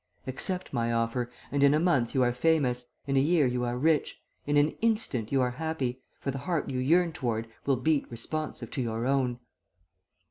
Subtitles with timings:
[0.25, 3.77] Accept my offer, and in a month you are famous, in a year you are
[3.77, 8.09] rich, in an instant you are happy, for the heart you yearn toward will beat
[8.09, 9.37] responsive to your own.'